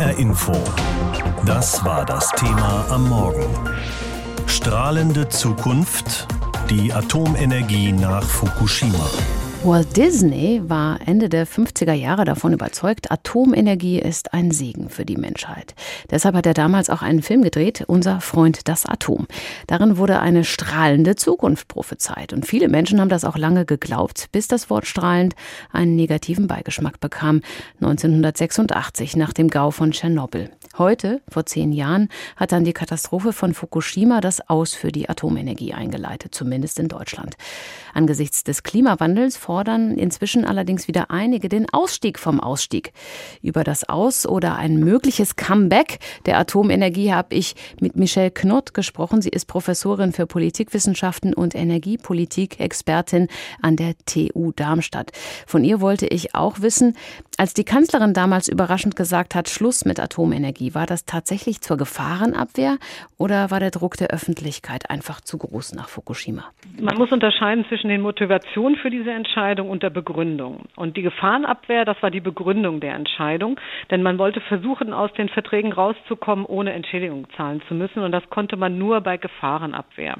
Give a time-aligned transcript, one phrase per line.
[0.00, 0.52] HR Info.
[1.44, 3.44] Das war das Thema am Morgen.
[4.46, 6.26] Strahlende Zukunft,
[6.70, 9.10] die Atomenergie nach Fukushima.
[9.62, 15.18] Walt Disney war Ende der 50er Jahre davon überzeugt, Atomenergie ist ein Segen für die
[15.18, 15.74] Menschheit.
[16.10, 19.26] Deshalb hat er damals auch einen Film gedreht, Unser Freund das Atom.
[19.66, 22.32] Darin wurde eine strahlende Zukunft prophezeit.
[22.32, 25.34] Und viele Menschen haben das auch lange geglaubt, bis das Wort strahlend
[25.70, 27.42] einen negativen Beigeschmack bekam.
[27.82, 30.48] 1986 nach dem Gau von Tschernobyl.
[30.80, 35.74] Heute, vor zehn Jahren, hat dann die Katastrophe von Fukushima das Aus für die Atomenergie
[35.74, 37.36] eingeleitet, zumindest in Deutschland.
[37.92, 42.94] Angesichts des Klimawandels fordern inzwischen allerdings wieder einige den Ausstieg vom Ausstieg.
[43.42, 49.20] Über das Aus- oder ein mögliches Comeback der Atomenergie habe ich mit Michelle Knott gesprochen.
[49.20, 53.28] Sie ist Professorin für Politikwissenschaften und Energiepolitik, Expertin
[53.60, 55.10] an der TU Darmstadt.
[55.46, 56.96] Von ihr wollte ich auch wissen,
[57.40, 62.76] als die Kanzlerin damals überraschend gesagt hat, Schluss mit Atomenergie, war das tatsächlich zur Gefahrenabwehr
[63.16, 66.44] oder war der Druck der Öffentlichkeit einfach zu groß nach Fukushima?
[66.78, 70.66] Man muss unterscheiden zwischen den Motivationen für diese Entscheidung und der Begründung.
[70.76, 73.58] Und die Gefahrenabwehr, das war die Begründung der Entscheidung,
[73.90, 78.02] denn man wollte versuchen, aus den Verträgen rauszukommen, ohne Entschädigung zahlen zu müssen.
[78.02, 80.18] Und das konnte man nur bei Gefahrenabwehr.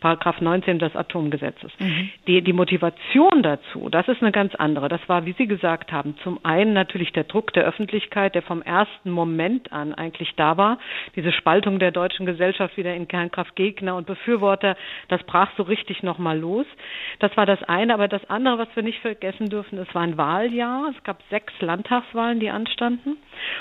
[0.00, 1.70] Paragraph 19 des Atomgesetzes.
[1.78, 2.10] Mhm.
[2.26, 4.88] Die, die Motivation dazu, das ist eine ganz andere.
[4.88, 8.62] Das war, wie Sie gesagt haben, zum einen natürlich der Druck der Öffentlichkeit, der vom
[8.62, 10.78] ersten Moment an eigentlich da war.
[11.16, 14.76] Diese Spaltung der deutschen Gesellschaft wieder in Kernkraftgegner und Befürworter,
[15.08, 16.66] das brach so richtig nochmal los.
[17.18, 17.94] Das war das eine.
[17.94, 20.92] Aber das andere, was wir nicht vergessen dürfen, es war ein Wahljahr.
[20.96, 23.16] Es gab sechs Landtagswahlen, die anstanden.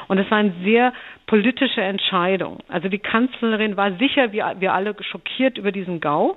[0.08, 0.93] Und es war eine sehr
[1.25, 2.59] politische Entscheidung.
[2.67, 6.36] Also die Kanzlerin war sicher, wie wir alle schockiert über diesen GAU.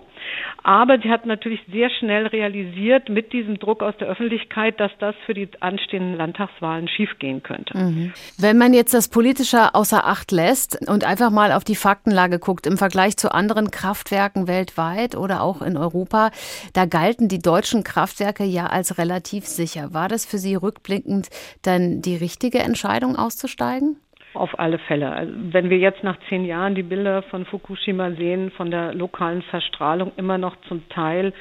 [0.62, 5.14] Aber sie hat natürlich sehr schnell realisiert mit diesem Druck aus der Öffentlichkeit, dass das
[5.26, 7.76] für die anstehenden Landtagswahlen schiefgehen könnte.
[7.76, 8.12] Mhm.
[8.38, 12.66] Wenn man jetzt das Politische außer Acht lässt und einfach mal auf die Faktenlage guckt,
[12.66, 16.30] im Vergleich zu anderen Kraftwerken weltweit oder auch in Europa,
[16.72, 19.92] da galten die deutschen Kraftwerke ja als relativ sicher.
[19.92, 21.28] War das für Sie rückblickend
[21.62, 23.96] dann die richtige Entscheidung auszusteigen?
[24.34, 25.12] Auf alle Fälle.
[25.12, 29.42] Also wenn wir jetzt nach zehn Jahren die Bilder von Fukushima sehen, von der lokalen
[29.42, 31.32] Verstrahlung immer noch zum Teil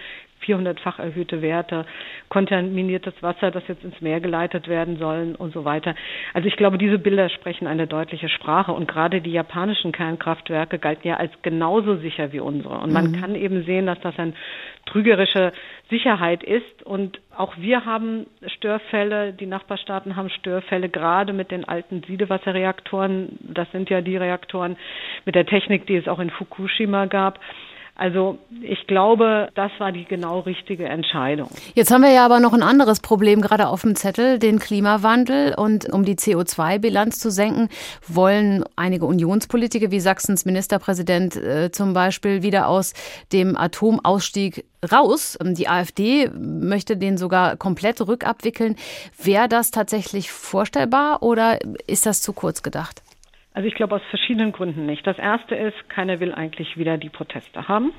[0.45, 1.85] 400-fach erhöhte Werte,
[2.29, 5.95] kontaminiertes Wasser, das jetzt ins Meer geleitet werden soll und so weiter.
[6.33, 11.07] Also ich glaube, diese Bilder sprechen eine deutliche Sprache und gerade die japanischen Kernkraftwerke galten
[11.07, 12.79] ja als genauso sicher wie unsere.
[12.79, 13.19] Und man mhm.
[13.19, 14.33] kann eben sehen, dass das eine
[14.85, 15.53] trügerische
[15.89, 22.03] Sicherheit ist und auch wir haben Störfälle, die Nachbarstaaten haben Störfälle, gerade mit den alten
[22.03, 23.39] Siedewasserreaktoren.
[23.41, 24.77] Das sind ja die Reaktoren
[25.25, 27.39] mit der Technik, die es auch in Fukushima gab.
[27.95, 31.49] Also ich glaube, das war die genau richtige Entscheidung.
[31.75, 35.53] Jetzt haben wir ja aber noch ein anderes Problem gerade auf dem Zettel, den Klimawandel.
[35.55, 37.69] Und um die CO2-Bilanz zu senken,
[38.07, 42.93] wollen einige Unionspolitiker wie Sachsens Ministerpräsident äh, zum Beispiel wieder aus
[43.31, 45.37] dem Atomausstieg raus.
[45.41, 48.75] Die AfD möchte den sogar komplett rückabwickeln.
[49.21, 53.03] Wäre das tatsächlich vorstellbar oder ist das zu kurz gedacht?
[53.53, 55.05] Also ich glaube aus verschiedenen Gründen nicht.
[55.05, 57.91] Das erste ist, keiner will eigentlich wieder die Proteste haben.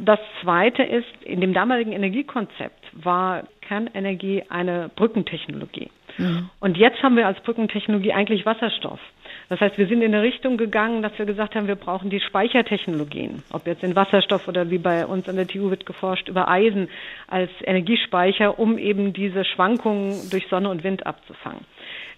[0.00, 5.90] Das zweite ist, in dem damaligen Energiekonzept war Kernenergie eine Brückentechnologie.
[6.18, 6.50] Mhm.
[6.60, 9.00] Und jetzt haben wir als Brückentechnologie eigentlich Wasserstoff.
[9.48, 12.20] Das heißt, wir sind in eine Richtung gegangen, dass wir gesagt haben, wir brauchen die
[12.20, 13.42] Speichertechnologien.
[13.52, 16.88] Ob jetzt in Wasserstoff oder wie bei uns an der TU wird geforscht, über Eisen
[17.28, 21.64] als Energiespeicher, um eben diese Schwankungen durch Sonne und Wind abzufangen.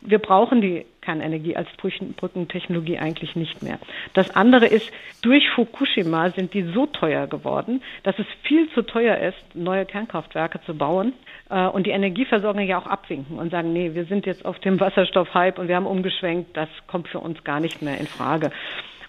[0.01, 3.79] Wir brauchen die Kernenergie als Brückentechnologie eigentlich nicht mehr.
[4.15, 4.91] Das andere ist,
[5.23, 10.61] durch Fukushima sind die so teuer geworden, dass es viel zu teuer ist, neue Kernkraftwerke
[10.67, 11.15] zu bauen
[11.51, 14.79] äh, und die Energieversorger ja auch abwinken und sagen, nee, wir sind jetzt auf dem
[14.81, 18.51] Wasserstoffhype und wir haben umgeschwenkt, das kommt für uns gar nicht mehr in Frage.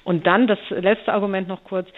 [0.04, 1.90] Und dann das letzte Argument noch kurz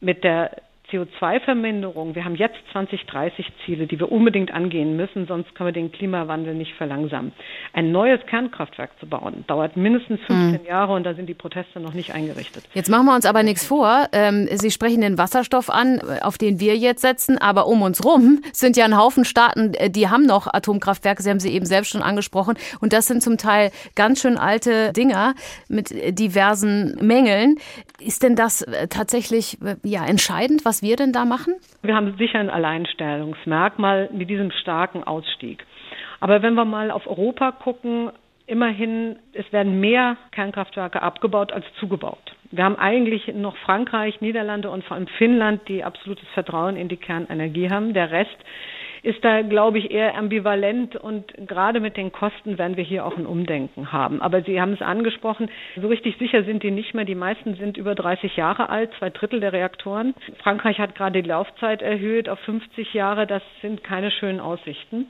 [0.00, 0.50] mit der
[0.90, 5.90] CO2-Verminderung, wir haben jetzt 2030 Ziele, die wir unbedingt angehen müssen, sonst können wir den
[5.90, 7.32] Klimawandel nicht verlangsamen.
[7.72, 10.66] Ein neues Kernkraftwerk zu bauen, dauert mindestens 15 mhm.
[10.66, 12.64] Jahre und da sind die Proteste noch nicht eingerichtet.
[12.74, 14.08] Jetzt machen wir uns aber nichts vor.
[14.12, 18.42] Ähm, Sie sprechen den Wasserstoff an, auf den wir jetzt setzen, aber um uns rum
[18.52, 21.90] sind ja ein Haufen Staaten, äh, die haben noch Atomkraftwerke, Sie haben sie eben selbst
[21.90, 25.34] schon angesprochen und das sind zum Teil ganz schön alte Dinger
[25.68, 27.56] mit diversen Mängeln.
[27.98, 31.54] Ist denn das äh, tatsächlich äh, ja entscheidend, was was wir denn da machen?
[31.82, 35.64] Wir haben sicher ein Alleinstellungsmerkmal mit diesem starken Ausstieg.
[36.20, 38.10] Aber wenn wir mal auf Europa gucken,
[38.46, 42.36] immerhin, es werden mehr Kernkraftwerke abgebaut als zugebaut.
[42.50, 46.98] Wir haben eigentlich noch Frankreich, Niederlande und vor allem Finnland, die absolutes Vertrauen in die
[46.98, 47.94] Kernenergie haben.
[47.94, 48.36] Der Rest
[49.06, 53.16] ist da, glaube ich, eher ambivalent und gerade mit den Kosten werden wir hier auch
[53.16, 54.20] ein Umdenken haben.
[54.20, 55.48] Aber Sie haben es angesprochen,
[55.80, 57.04] so richtig sicher sind die nicht mehr.
[57.04, 60.12] Die meisten sind über 30 Jahre alt, zwei Drittel der Reaktoren.
[60.42, 63.28] Frankreich hat gerade die Laufzeit erhöht auf 50 Jahre.
[63.28, 65.06] Das sind keine schönen Aussichten.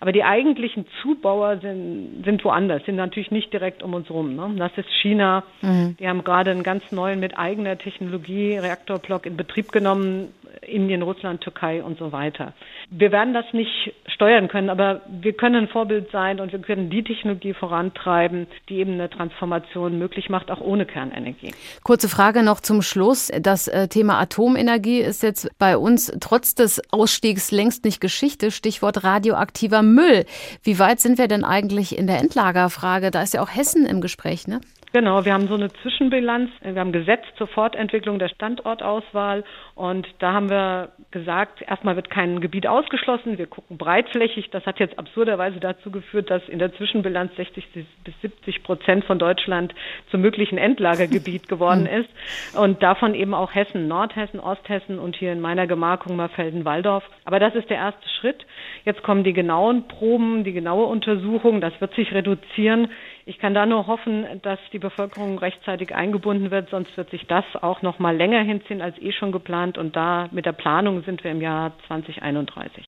[0.00, 4.36] Aber die eigentlichen Zubauer sind, sind woanders, sind natürlich nicht direkt um uns rum.
[4.36, 4.56] Ne?
[4.58, 5.42] Das ist China.
[5.62, 5.96] Mhm.
[5.98, 10.34] Die haben gerade einen ganz neuen mit eigener Technologie Reaktorblock in Betrieb genommen.
[10.68, 12.52] Indien, Russland, Türkei und so weiter.
[12.90, 16.90] Wir werden das nicht steuern können, aber wir können ein Vorbild sein und wir können
[16.90, 21.52] die Technologie vorantreiben, die eben eine Transformation möglich macht, auch ohne Kernenergie.
[21.82, 23.30] Kurze Frage noch zum Schluss.
[23.40, 28.50] Das äh, Thema Atomenergie ist jetzt bei uns trotz des Ausstiegs längst nicht Geschichte.
[28.50, 30.24] Stichwort radioaktiver Müll.
[30.62, 33.10] Wie weit sind wir denn eigentlich in der Endlagerfrage?
[33.10, 34.60] Da ist ja auch Hessen im Gespräch, ne?
[34.92, 36.50] Genau, wir haben so eine Zwischenbilanz.
[36.62, 39.44] Wir haben Gesetz zur Fortentwicklung der Standortauswahl
[39.74, 43.36] und da haben wir gesagt, erstmal wird kein Gebiet ausgeschlossen.
[43.36, 44.48] Wir gucken breitflächig.
[44.50, 47.68] Das hat jetzt absurderweise dazu geführt, dass in der Zwischenbilanz 60
[48.04, 49.74] bis 70 Prozent von Deutschland
[50.10, 52.00] zum möglichen Endlagergebiet geworden hm.
[52.00, 57.04] ist und davon eben auch Hessen, Nordhessen, Osthessen und hier in meiner Gemarkung Marfelden-Walldorf.
[57.24, 58.46] Aber das ist der erste Schritt.
[58.86, 61.60] Jetzt kommen die genauen Proben, die genaue Untersuchung.
[61.60, 62.88] Das wird sich reduzieren.
[63.28, 67.44] Ich kann da nur hoffen, dass die Bevölkerung rechtzeitig eingebunden wird, sonst wird sich das
[67.60, 71.22] auch noch mal länger hinziehen als eh schon geplant und da mit der Planung sind
[71.22, 72.84] wir im Jahr 2031.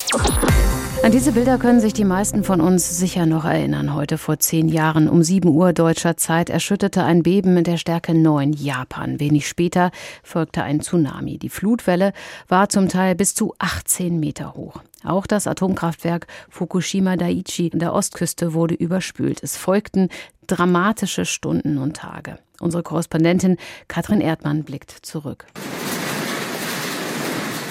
[1.04, 3.94] An diese Bilder können sich die meisten von uns sicher noch erinnern.
[3.94, 8.14] Heute vor zehn Jahren um 7 Uhr deutscher Zeit erschütterte ein Beben mit der Stärke
[8.14, 9.20] 9 Japan.
[9.20, 9.90] Wenig später
[10.22, 11.36] folgte ein Tsunami.
[11.36, 12.14] Die Flutwelle
[12.48, 14.80] war zum Teil bis zu 18 Meter hoch.
[15.04, 19.42] Auch das Atomkraftwerk Fukushima Daiichi an der Ostküste wurde überspült.
[19.42, 20.08] Es folgten
[20.46, 22.38] dramatische Stunden und Tage.
[22.60, 23.56] Unsere Korrespondentin
[23.88, 25.46] Katrin Erdmann blickt zurück.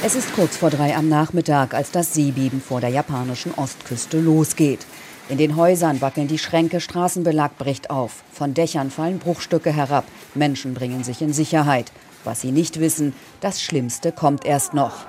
[0.02, 4.86] Es ist kurz vor drei am Nachmittag, als das Seebeben vor der japanischen Ostküste losgeht.
[5.28, 8.24] In den Häusern wackeln die Schränke, Straßenbelag bricht auf.
[8.32, 10.06] Von Dächern fallen Bruchstücke herab.
[10.34, 11.92] Menschen bringen sich in Sicherheit.
[12.24, 15.06] Was sie nicht wissen, das Schlimmste kommt erst noch.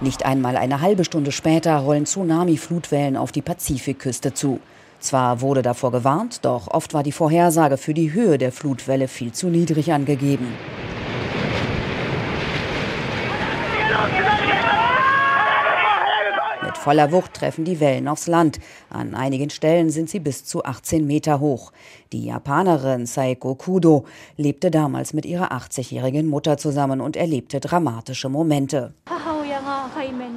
[0.00, 4.60] Nicht einmal eine halbe Stunde später rollen Tsunami-Flutwellen auf die Pazifikküste zu.
[5.00, 9.32] Zwar wurde davor gewarnt, doch oft war die Vorhersage für die Höhe der Flutwelle viel
[9.32, 10.48] zu niedrig angegeben.
[16.86, 18.60] Voller Wucht treffen die Wellen aufs Land.
[18.90, 21.72] An einigen Stellen sind sie bis zu 18 Meter hoch.
[22.12, 24.04] Die Japanerin Saiko Kudo
[24.36, 28.94] lebte damals mit ihrer 80-jährigen Mutter zusammen und erlebte dramatische Momente.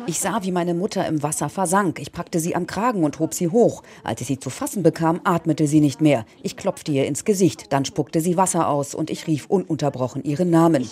[0.08, 2.00] Ich sah, wie meine Mutter im Wasser versank.
[2.00, 3.84] Ich packte sie am Kragen und hob sie hoch.
[4.04, 6.26] Als ich sie zu fassen bekam, atmete sie nicht mehr.
[6.42, 10.50] Ich klopfte ihr ins Gesicht, dann spuckte sie Wasser aus und ich rief ununterbrochen ihren
[10.50, 10.88] Namen.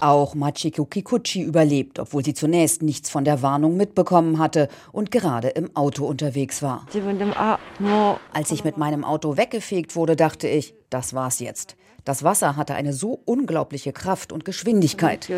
[0.00, 5.48] Auch Machiko Kikuchi überlebt, obwohl sie zunächst nichts von der Warnung mitbekommen hatte und gerade
[5.48, 6.86] im Auto unterwegs war.
[8.32, 11.76] Als ich mit meinem Auto weggefegt wurde, dachte ich, das war's jetzt.
[12.04, 15.28] Das Wasser hatte eine so unglaubliche Kraft und Geschwindigkeit.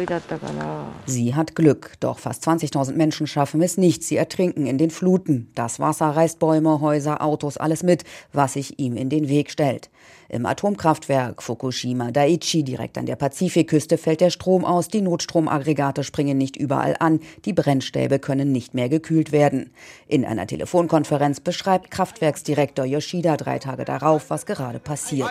[1.05, 4.03] Sie hat Glück, doch fast 20.000 Menschen schaffen es nicht.
[4.03, 5.51] Sie ertrinken in den Fluten.
[5.55, 9.91] Das Wasser reißt Bäume, Häuser, Autos, alles mit, was sich ihm in den Weg stellt.
[10.29, 16.39] Im Atomkraftwerk Fukushima Daiichi direkt an der Pazifikküste fällt der Strom aus, die Notstromaggregate springen
[16.39, 19.73] nicht überall an, die Brennstäbe können nicht mehr gekühlt werden.
[20.07, 25.29] In einer Telefonkonferenz beschreibt Kraftwerksdirektor Yoshida drei Tage darauf, was gerade passiert.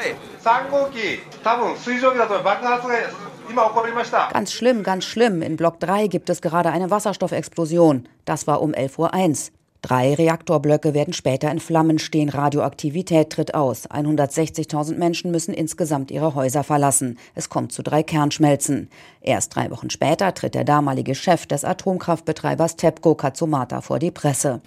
[4.31, 5.41] Ganz schlimm, ganz schlimm.
[5.41, 8.07] In Block 3 gibt es gerade eine Wasserstoffexplosion.
[8.25, 8.99] Das war um 11.01
[9.49, 9.53] Uhr.
[9.83, 12.29] Drei Reaktorblöcke werden später in Flammen stehen.
[12.29, 13.89] Radioaktivität tritt aus.
[13.89, 17.19] 160.000 Menschen müssen insgesamt ihre Häuser verlassen.
[17.35, 18.89] Es kommt zu drei Kernschmelzen.
[19.19, 24.61] Erst drei Wochen später tritt der damalige Chef des Atomkraftbetreibers TEPCO Katsumata vor die Presse.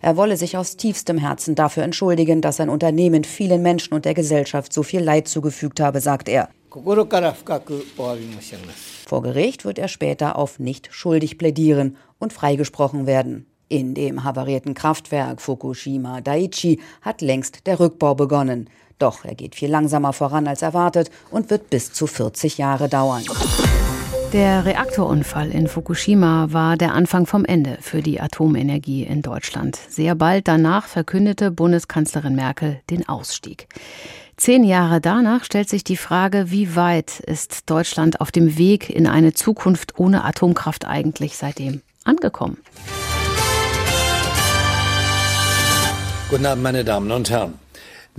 [0.00, 4.14] Er wolle sich aus tiefstem Herzen dafür entschuldigen, dass sein Unternehmen vielen Menschen und der
[4.14, 6.48] Gesellschaft so viel Leid zugefügt habe, sagt er.
[9.06, 13.46] Vor Gericht wird er später auf nicht schuldig plädieren und freigesprochen werden.
[13.68, 18.70] In dem havarierten Kraftwerk Fukushima Daiichi hat längst der Rückbau begonnen.
[18.98, 23.24] Doch er geht viel langsamer voran als erwartet und wird bis zu 40 Jahre dauern.
[24.32, 29.76] Der Reaktorunfall in Fukushima war der Anfang vom Ende für die Atomenergie in Deutschland.
[29.88, 33.68] Sehr bald danach verkündete Bundeskanzlerin Merkel den Ausstieg.
[34.36, 39.06] Zehn Jahre danach stellt sich die Frage, wie weit ist Deutschland auf dem Weg in
[39.06, 42.58] eine Zukunft ohne Atomkraft eigentlich seitdem angekommen?
[46.28, 47.54] Guten Abend, meine Damen und Herren.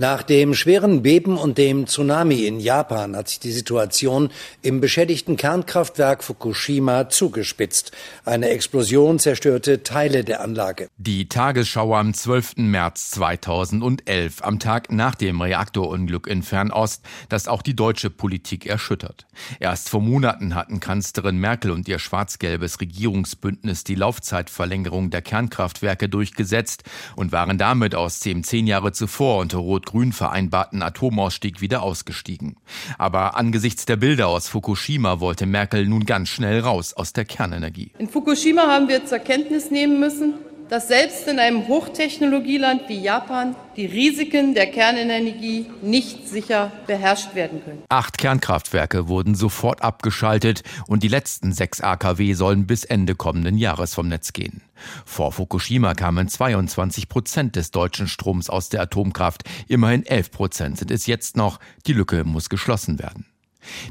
[0.00, 4.30] Nach dem schweren Beben und dem Tsunami in Japan hat sich die Situation
[4.62, 7.92] im beschädigten Kernkraftwerk Fukushima zugespitzt.
[8.24, 10.88] Eine Explosion zerstörte Teile der Anlage.
[10.96, 12.56] Die Tagesschau am 12.
[12.56, 19.26] März 2011, am Tag nach dem Reaktorunglück in Fernost, das auch die deutsche Politik erschüttert.
[19.58, 26.84] Erst vor Monaten hatten Kanzlerin Merkel und ihr schwarz-gelbes Regierungsbündnis die Laufzeitverlängerung der Kernkraftwerke durchgesetzt
[27.16, 32.56] und waren damit aus dem zehn Jahre zuvor unter Rot Rot-Grün vereinbarten Atomausstieg wieder ausgestiegen.
[32.98, 37.90] Aber angesichts der Bilder aus Fukushima wollte Merkel nun ganz schnell raus aus der Kernenergie.
[37.98, 40.34] In Fukushima haben wir zur Kenntnis nehmen müssen,
[40.70, 47.62] dass selbst in einem Hochtechnologieland wie Japan die Risiken der Kernenergie nicht sicher beherrscht werden
[47.64, 47.82] können.
[47.88, 53.94] Acht Kernkraftwerke wurden sofort abgeschaltet und die letzten sechs AKW sollen bis Ende kommenden Jahres
[53.94, 54.62] vom Netz gehen.
[55.04, 59.42] Vor Fukushima kamen 22 Prozent des deutschen Stroms aus der Atomkraft.
[59.66, 61.58] Immerhin 11 Prozent sind es jetzt noch.
[61.86, 63.26] Die Lücke muss geschlossen werden.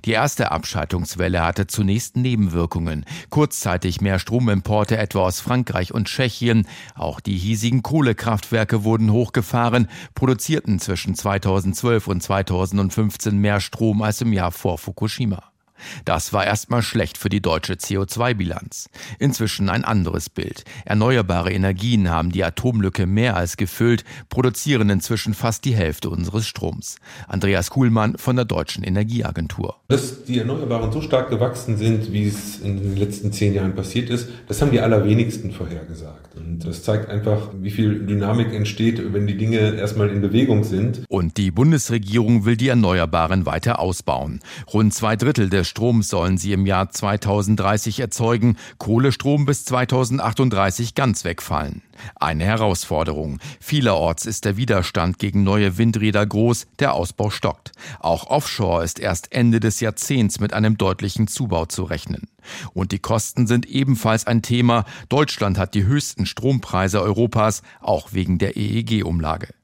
[0.06, 3.06] Die erste Abschaltungswelle hatte zunächst Nebenwirkungen.
[3.30, 6.68] Kurzzeitig mehr Stromimporte etwa aus Frankreich und Tschechien.
[6.96, 14.34] Auch die hiesigen Kohlekraftwerke wurden hochgefahren, produzierten zwischen 2012 und 2015 mehr Strom als im
[14.34, 15.49] Jahr vor Fukushima.
[16.06, 18.90] Das war erstmal schlecht für die deutsche CO2-Bilanz.
[19.20, 20.64] Inzwischen ein anderes Bild.
[20.86, 26.98] Erneuerbare Energien haben die Atomlücke mehr als gefüllt, produzieren inzwischen fast die Hälfte unseres Stroms.
[27.28, 29.78] Andreas Kuhlmann von der Deutschen Energieagentur.
[29.88, 34.10] Dass die Erneuerbaren so stark gewachsen sind, wie es in den letzten zehn Jahren passiert
[34.10, 36.36] ist, das haben die allerwenigsten vorhergesagt.
[36.36, 41.04] Und das zeigt einfach, wie viel Dynamik entsteht, wenn die Dinge erstmal in Bewegung sind.
[41.10, 44.40] Und die Bundesregierung will die Erneuerbaren weiter ausbauen.
[44.74, 51.24] Rund zwei Drittel des Stroms sollen sie im Jahr 2030 erzeugen, Kohlestrom bis 2038 ganz
[51.24, 51.82] wegfallen.
[52.16, 53.40] Eine Herausforderung.
[53.60, 57.72] Vielerorts ist der Widerstand gegen neue Windräder groß, der Ausbau stockt.
[58.00, 62.28] Auch offshore ist erst Ende des Jahrzehnts mit einem deutlichen Zubau zu rechnen.
[62.74, 64.86] Und die Kosten sind ebenfalls ein Thema.
[65.10, 69.59] Deutschland hat die höchsten Strompreise Europas, auch wegen der EEG-Umlage.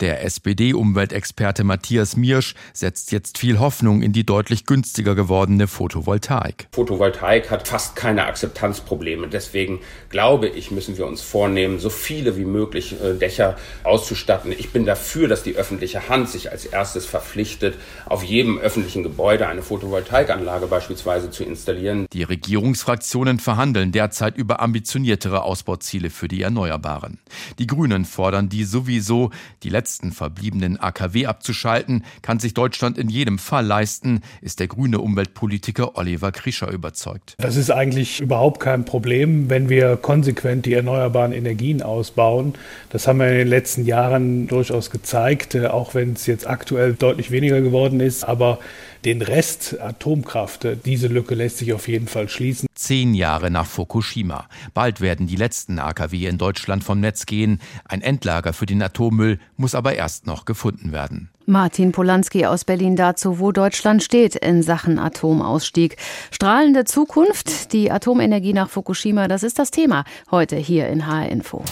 [0.00, 6.68] Der SPD-Umweltexperte Matthias Miersch setzt jetzt viel Hoffnung in die deutlich günstiger gewordene Photovoltaik.
[6.72, 9.28] Photovoltaik hat fast keine Akzeptanzprobleme.
[9.28, 14.52] Deswegen glaube ich, müssen wir uns vornehmen, so viele wie möglich äh, Dächer auszustatten.
[14.52, 17.76] Ich bin dafür, dass die öffentliche Hand sich als erstes verpflichtet,
[18.06, 22.06] auf jedem öffentlichen Gebäude eine Photovoltaikanlage beispielsweise zu installieren.
[22.12, 27.18] Die Regierungsfraktionen verhandeln derzeit über ambitioniertere Ausbauziele für die Erneuerbaren.
[27.58, 29.30] Die Grünen fordern die sowieso,
[29.62, 35.00] die letzten verbliebenen AKW abzuschalten, kann sich Deutschland in jedem Fall leisten, ist der grüne
[35.00, 37.34] Umweltpolitiker Oliver Krischer überzeugt.
[37.38, 42.54] Das ist eigentlich überhaupt kein Problem, wenn wir konsequent die erneuerbaren Energien ausbauen.
[42.90, 46.94] Das haben wir in den letzten Jahren durchaus gezeigt, äh, auch wenn es jetzt aktuell
[46.94, 48.24] deutlich weniger geworden ist.
[48.24, 48.58] Aber
[49.04, 52.68] den Rest Atomkraft, diese Lücke lässt sich auf jeden Fall schließen.
[52.74, 54.46] Zehn Jahre nach Fukushima.
[54.74, 57.60] Bald werden die letzten AKW in Deutschland vom Netz gehen.
[57.84, 61.30] Ein Endlager für den Atommüll muss aber erst noch gefunden werden.
[61.46, 65.96] Martin Polanski aus Berlin dazu, wo Deutschland steht in Sachen Atomausstieg.
[66.30, 71.64] Strahlende Zukunft, die Atomenergie nach Fukushima, das ist das Thema heute hier in HR Info.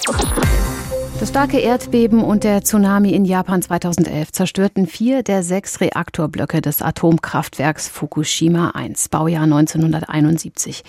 [1.20, 6.80] Das starke Erdbeben und der Tsunami in Japan 2011 zerstörten vier der sechs Reaktorblöcke des
[6.80, 10.84] Atomkraftwerks Fukushima 1, Baujahr 1971.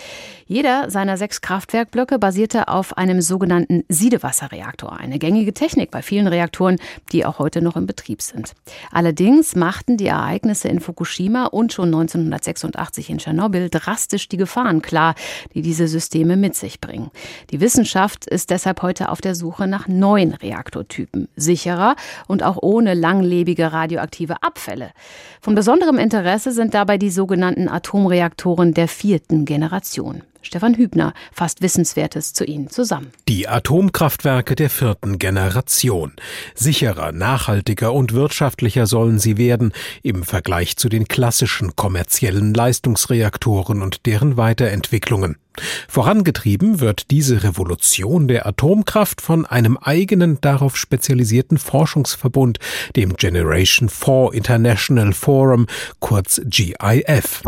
[0.46, 6.78] Jeder seiner sechs Kraftwerkblöcke basierte auf einem sogenannten Siedewasserreaktor, eine gängige Technik bei vielen Reaktoren,
[7.12, 8.54] die auch heute noch in Betrieb sind.
[8.92, 15.16] Allerdings machten die Ereignisse in Fukushima und schon 1986 in Tschernobyl drastisch die Gefahren klar,
[15.56, 17.10] die diese Systeme mit sich bringen.
[17.50, 21.96] Die Wissenschaft ist deshalb heute auf der Suche nach neuen neuen Reaktortypen, sicherer
[22.28, 24.92] und auch ohne langlebige radioaktive Abfälle.
[25.42, 30.24] Von besonderem Interesse sind dabei die sogenannten Atomreaktoren der vierten Generation.
[30.41, 33.12] Stefan Hübner fasst Wissenswertes zu ihnen zusammen.
[33.27, 36.13] Die Atomkraftwerke der vierten Generation.
[36.55, 44.05] Sicherer, nachhaltiger und wirtschaftlicher sollen sie werden im Vergleich zu den klassischen kommerziellen Leistungsreaktoren und
[44.05, 45.38] deren Weiterentwicklungen.
[45.88, 52.60] Vorangetrieben wird diese Revolution der Atomkraft von einem eigenen darauf spezialisierten Forschungsverbund,
[52.96, 55.65] dem Generation 4 International Forum,
[56.00, 57.41] kurz GIF.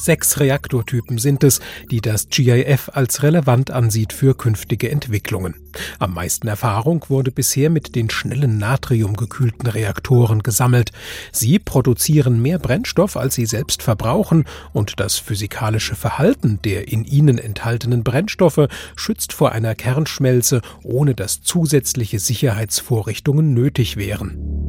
[0.00, 5.54] Sechs Reaktortypen sind es, die das GIF als relevant ansieht für künftige Entwicklungen.
[5.98, 10.92] Am meisten Erfahrung wurde bisher mit den schnellen natriumgekühlten Reaktoren gesammelt.
[11.32, 17.36] Sie produzieren mehr Brennstoff, als sie selbst verbrauchen, und das physikalische Verhalten der in ihnen
[17.36, 24.59] enthaltenen Brennstoffe schützt vor einer Kernschmelze, ohne dass zusätzliche Sicherheitsvorrichtungen nötig wären.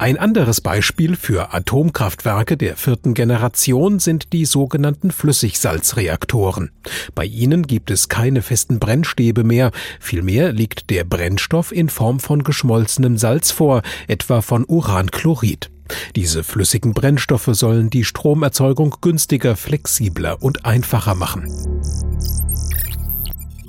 [0.00, 6.70] Ein anderes Beispiel für Atomkraftwerke der vierten Generation sind die sogenannten Flüssigsalzreaktoren.
[7.16, 12.44] Bei ihnen gibt es keine festen Brennstäbe mehr, vielmehr liegt der Brennstoff in Form von
[12.44, 15.68] geschmolzenem Salz vor, etwa von Uranchlorid.
[16.14, 21.48] Diese flüssigen Brennstoffe sollen die Stromerzeugung günstiger, flexibler und einfacher machen.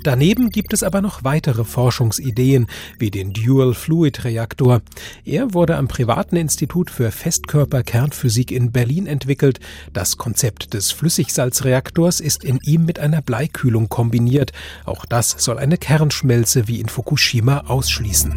[0.02, 4.80] Daneben gibt es aber noch weitere Forschungsideen, wie den Dual Fluid Reaktor.
[5.26, 9.60] Er wurde am privaten Institut für Festkörperkernphysik in Berlin entwickelt.
[9.92, 14.52] Das Konzept des Flüssigsalzreaktors ist in ihm mit einer Bleikühlung kombiniert.
[14.86, 18.34] Auch das soll eine Kernschmelze wie in Fukushima ausschließen.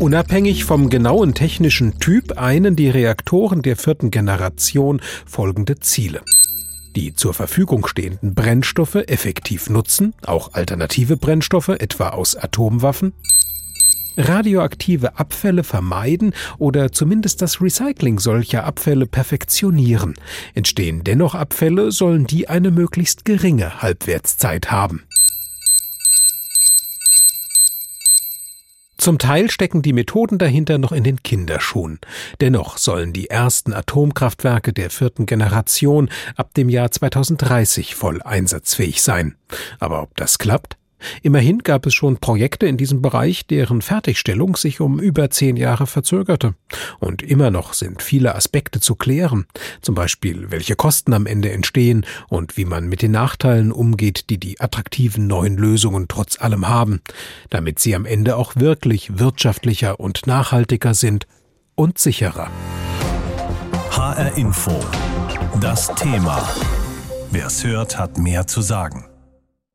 [0.00, 6.22] Unabhängig vom genauen technischen Typ einen die Reaktoren der vierten Generation folgende Ziele
[6.96, 13.12] die zur Verfügung stehenden Brennstoffe effektiv nutzen, auch alternative Brennstoffe, etwa aus Atomwaffen,
[14.16, 20.14] radioaktive Abfälle vermeiden oder zumindest das Recycling solcher Abfälle perfektionieren.
[20.54, 25.02] Entstehen dennoch Abfälle, sollen die eine möglichst geringe Halbwertszeit haben.
[29.00, 32.00] Zum Teil stecken die Methoden dahinter noch in den Kinderschuhen.
[32.42, 39.36] Dennoch sollen die ersten Atomkraftwerke der vierten Generation ab dem Jahr 2030 voll einsatzfähig sein.
[39.78, 40.76] Aber ob das klappt?
[41.22, 45.86] Immerhin gab es schon Projekte in diesem Bereich, deren Fertigstellung sich um über zehn Jahre
[45.86, 46.54] verzögerte.
[46.98, 49.46] Und immer noch sind viele Aspekte zu klären,
[49.82, 54.38] zum Beispiel welche Kosten am Ende entstehen und wie man mit den Nachteilen umgeht, die
[54.38, 57.00] die attraktiven neuen Lösungen trotz allem haben,
[57.50, 61.26] damit sie am Ende auch wirklich wirtschaftlicher und nachhaltiger sind
[61.74, 62.50] und sicherer.
[63.90, 64.80] HR Info.
[65.60, 66.48] Das Thema.
[67.30, 69.09] Wer es hört, hat mehr zu sagen.